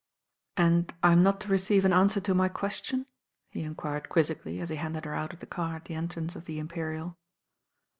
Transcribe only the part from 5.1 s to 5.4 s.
out °